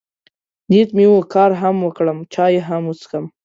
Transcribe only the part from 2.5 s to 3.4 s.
هم وڅښم.